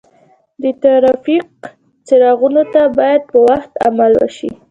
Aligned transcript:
د 0.61 0.63
ترافیک 0.81 1.49
څراغونو 2.07 2.63
ته 2.73 2.81
باید 2.97 3.21
په 3.31 3.37
وخت 3.47 3.71
عمل 3.87 4.11
وشي. 4.21 4.51